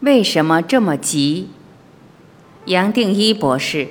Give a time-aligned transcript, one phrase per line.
[0.00, 1.48] 为什么这么急？
[2.66, 3.88] 杨定一博士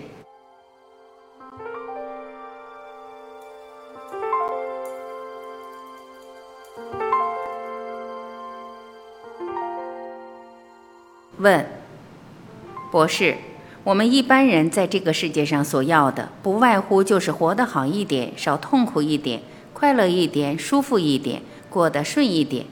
[11.39, 11.65] 问：
[12.89, 13.35] 博士，
[13.83, 19.41] 我们一般人在这个世界上所要的，不外乎就是活得好一点，少痛苦一点，
[19.73, 22.65] 快乐一点，舒服一点，过得顺一点。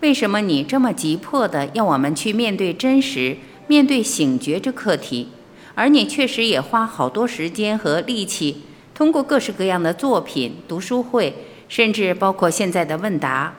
[0.00, 5.28] 为什么你这么急迫的要我们去面对真实、面对醒觉这课题？
[5.74, 8.62] 而你确实也花好多时间和力气，
[8.94, 11.34] 通过各式各样的作品、读书会，
[11.68, 13.54] 甚至包括现在的问答。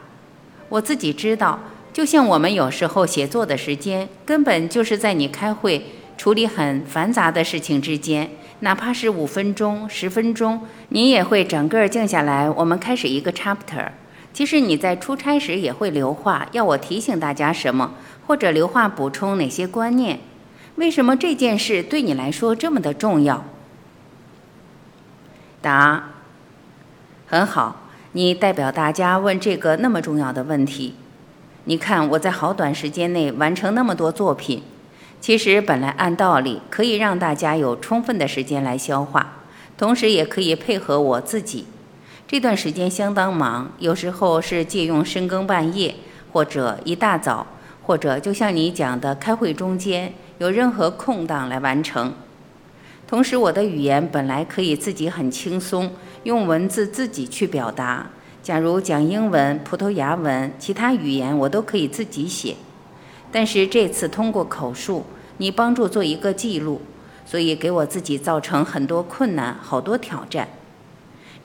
[0.69, 1.59] 我自己知道，
[1.93, 5.85] 就像我们有时候写作的时间，根本就是在你开会
[6.17, 13.89] 处理很繁杂的事情之间，哪怕是五分钟、十分钟，你也会整个静下来，我们开始一个 chapter。
[14.33, 17.91] 其实你在出差时也会留话，要我提醒大家什么，
[18.25, 20.19] 或者留话补充哪些观念？
[20.75, 23.43] 为什么这件事对你来说这么的重要？
[25.61, 26.11] 答：
[27.27, 27.81] 很好，
[28.13, 30.95] 你代表大家问这个那么重要的问题。
[31.65, 34.63] 你看我在好短时间内完成那么多作品，
[35.19, 39.33] 其实本来按道理可以让大家有充分的时间来消化，
[39.77, 41.67] 同时也可以配合我自己。
[42.31, 45.93] 这段时间相当忙，有时候是借用深更半夜，
[46.31, 47.45] 或者一大早，
[47.83, 52.13] 或者就像你讲的，开会中间有任何空档来完成。
[53.05, 55.91] 同时，我的语言本来可以自己很轻松，
[56.23, 58.09] 用文字自己去表达。
[58.41, 62.55] 假如讲英文、葡萄牙文、其他语言，我都可以自己写。
[63.29, 65.03] 但是这次通过口述，
[65.35, 66.81] 你帮助做一个记录，
[67.25, 70.47] 所以给我自己造成很多困难，好多挑战。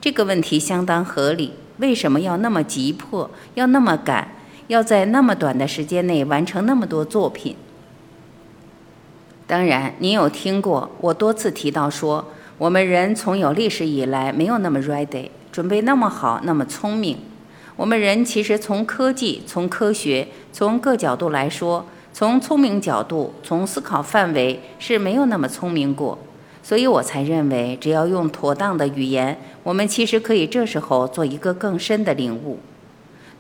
[0.07, 1.53] 这个问题相当合理。
[1.79, 4.29] 为什么要那么急迫，要那么赶，
[4.69, 7.57] 要在那么短的时间内完成那么多作品？
[9.49, 12.25] 当然，您有听过我多次提到说，
[12.57, 17.19] 我们人从有历史以来没有那么 ready，准备那么好，那么聪明。
[17.75, 26.17] 我们人其实从科技、从科学、从各角度来说，从聪明角度、从思考范围是没有那么聪明过。
[26.67, 32.59] 所以我才认为，只要用妥当的语言，我们其实可以这时候做一个更深的领悟。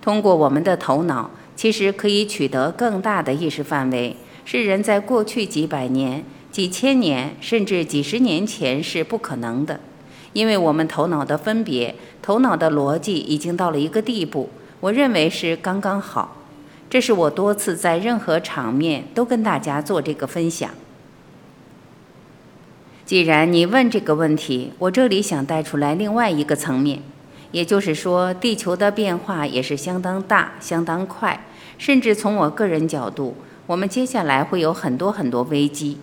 [0.00, 6.22] 通过我们的头脑，其实可以取得更大的意识范围，是人在过去几百年、
[6.52, 9.80] 几千年甚至几十年前是不可能的。
[10.32, 11.92] 因为我们头脑的分别、
[12.22, 14.48] 头脑的逻辑已经到了一个地步，
[14.78, 16.36] 我认为是刚刚好。
[16.88, 20.70] 这是我多次在任何场面都跟大家做这个分享。
[23.06, 27.00] 既然你问这个问题，我这里想带出来另外一个层面，
[27.52, 31.46] 也就是说，地球的变化也是相当大、相当快，
[31.78, 33.36] 甚至从我个人角度，
[33.68, 35.98] 我们接下来会有很多很多危机。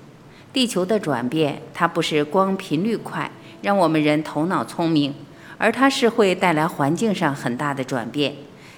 [0.53, 3.29] 地球的转变，它不是光频率快，
[3.61, 5.13] 让我们人头脑聪明，
[5.57, 8.33] 而它是会带来环境上很大的转变，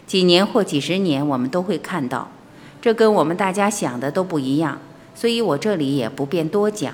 [0.08, 2.32] 几年或几十年我们都会看到，
[2.82, 4.80] 这跟我们大家想的都不一样，
[5.14, 6.92] 所以我这里也不便多讲。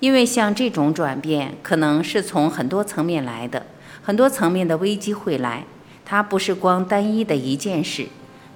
[0.00, 3.66] 因为像这种转变，可能是从很多层面来的，
[4.02, 5.64] 很多层面的危机会来，
[6.04, 8.06] 它不是光单一的一件事。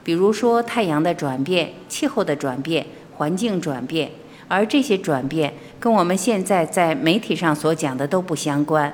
[0.05, 2.87] 比如说太阳的转变、气候的转变、
[3.17, 4.11] 环境转变，
[4.49, 8.93] 而这些转变跟我们现在在媒体上所讲的都不相关，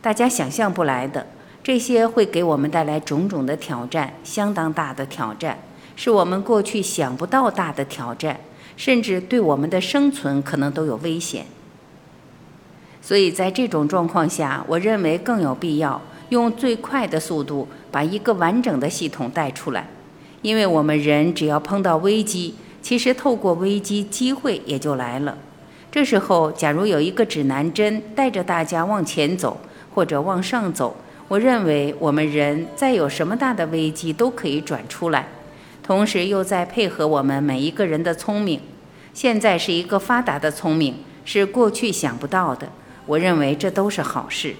[0.00, 1.26] 大家想象不来的。
[1.62, 5.58] 这些会给我们带来种种的挑战，相当大的挑战，
[5.96, 8.40] 是我们过去想不到大的挑战，
[8.76, 11.44] 甚至对我们的生存可能都有危险。
[13.00, 19.88] 所以在这种状况下，我认为更有必要用最快的速度把一个完整的系统带出来，
[20.42, 25.38] 因为我们人只要碰到危机，其实透过危机，机会也就来了。
[25.90, 29.58] 这时候，假如有一个指南针带着大家往前走
[29.94, 30.94] 或者往上走，
[31.28, 35.28] 我认为我们人再有什么大的危机都可以转出来，
[35.82, 38.60] 同时又在配合我们每一个人的聪明。
[39.14, 42.68] 现在是一个发达的聪明，是过去想不到的。
[43.08, 44.54] 我认为这都是好事，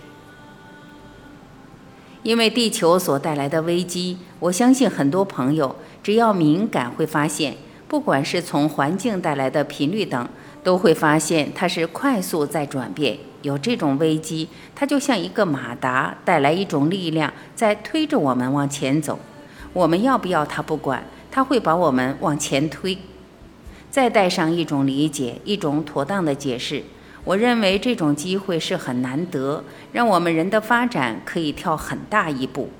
[2.22, 7.54] 因为地球所带来的危机，我相信很多朋友只要敏感会发现，
[7.86, 10.26] 不管是从环境带来的频率等，
[10.64, 13.18] 都会发现它是快速在转变。
[13.42, 19.18] 有这种危机，它就像一个马达带来一种力量，在推着我们往前走。
[19.74, 22.96] 我们要不要它不管，它会把我们往前推。
[23.90, 26.82] 再带上一种理解，一种妥当的解释。
[27.28, 32.70] 我认为这种机会是很难得，让我们人的发展可以跳很大一步，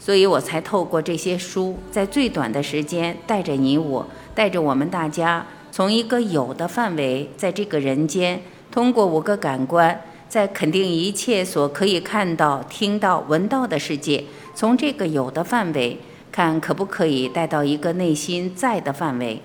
[0.00, 10.00] 所以我才透过这些书，在最短的时间带着你我带着我们大家从一个有的范围，在这个人间，通过五个感官，
[10.30, 14.24] 在肯定一切所可以看到、听到、闻到的世界，
[14.54, 15.98] 从这个有的范围
[16.32, 19.42] 看，可不可以带到一个内心在的范围？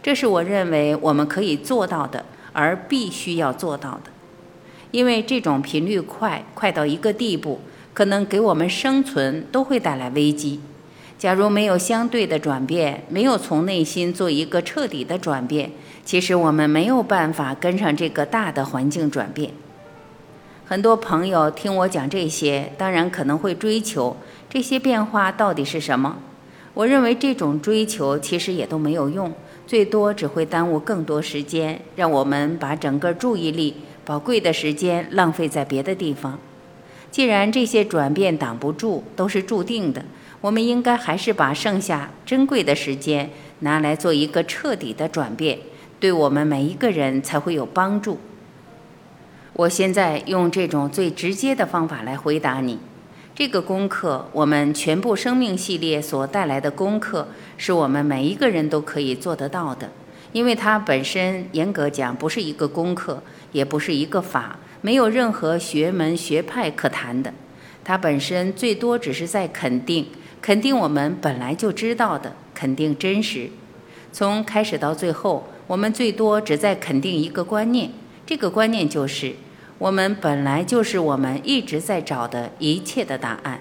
[0.00, 2.24] 这是我认为我们可以做到的，
[2.54, 4.10] 而必须要做到的。
[4.90, 7.60] 因为这种频率快，快到一个地步，
[7.92, 10.60] 可能给我们生存都会带来危机。
[11.18, 15.70] 假如没有相对的转变，没有从内心做一个彻底的转变，
[16.04, 19.50] 其实我们没有办法跟上这个大的环境转变。
[20.66, 24.16] 很多朋友听我讲这些，当然可能会追求
[24.48, 26.18] 这些变化到底是什么。
[26.74, 29.32] 我认为这种追求其实也都没有用，
[29.66, 33.76] 最多只会耽误更多时间，让我们把整个注意力。
[34.04, 36.38] 宝贵的时间浪费在别的地方。
[37.10, 40.04] 既然这些转变挡不住，都是注定的，
[40.42, 43.30] 我们应该还是把剩下珍贵的时间
[43.60, 45.58] 拿来做一个彻底的转变，
[45.98, 48.18] 对我们每一个人才会有帮助。
[49.54, 52.78] 我现在用这种最直接的方法来回答你。
[53.36, 57.26] 这个功课，我们全部生命系列所带来的功课，
[57.56, 59.90] 是我们每一个人都可以做得到的。
[60.30, 63.20] 因为它本身严格讲不是一个功课，
[63.50, 67.34] 也不是一个法，没有任何学门学派可谈的。
[67.82, 70.06] 它本身最多只是在肯定，
[70.40, 73.50] 肯定我们本来就知道的，肯定真实。
[74.12, 77.90] 从开始到最后，我们最多只在肯定一个观念，
[78.24, 79.34] 这个观念就是
[79.78, 83.60] 我们本来就是我们一直在找的一切的答案，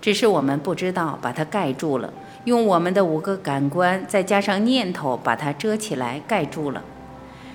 [0.00, 2.12] 只是我们不知道把它盖住了。
[2.44, 6.82] 用我们的五个感官，再加上念头，把它遮起来、盖住了。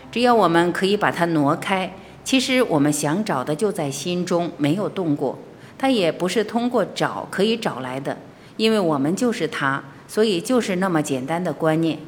[0.09, 1.92] 只要我们可以把它挪开，
[2.24, 5.38] 其实我们想找的就在心中，没有动过。
[5.77, 8.18] 它也不是通过找可以找来的，
[8.56, 12.00] 因为我们就是它，所以就是那么简单的观念。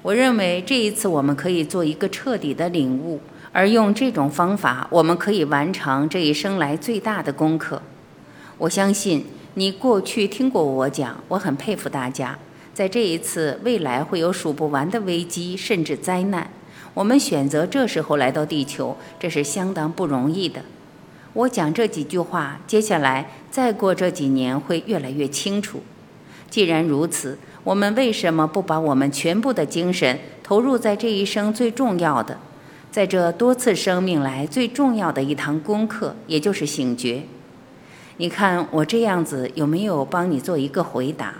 [0.00, 3.20] 我认为这一次我们可以做一个彻底的领悟，
[3.56, 7.80] 而用这种方法，我们可以完成这一生来最大的功课。
[8.58, 9.24] 我相信。
[9.54, 12.38] 你过去听过我讲，我很佩服大家。
[12.74, 16.50] 在这一次，未来会有数不完的危机，甚至灾难。
[16.92, 20.60] 我们选择这时候来到地球，这是相当不容易的。
[21.32, 25.80] 我讲这几句话，接下来再过这几年会越来越清楚。
[26.50, 32.38] 既然如此，我们为什么不把我们全部的精神投入在这一生最重要的，
[32.96, 37.24] 在这多次生命来最重要的一堂功课，也就是醒觉？
[38.16, 41.34] 你看我这样子有没有帮你做一个回答？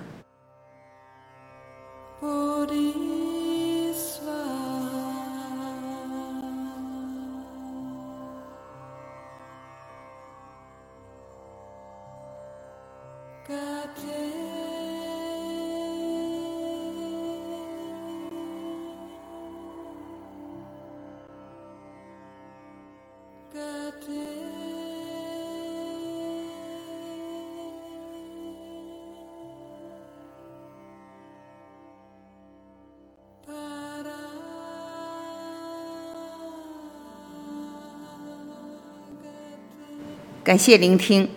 [40.47, 41.29] 感谢聆听，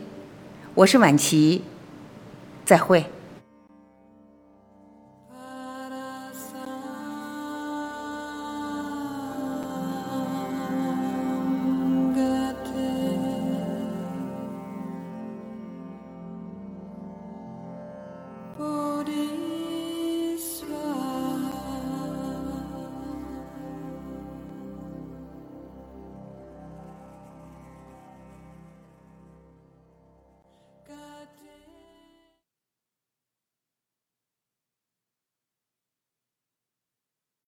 [0.75, 1.63] 我是晚琪，
[2.63, 3.03] 再会。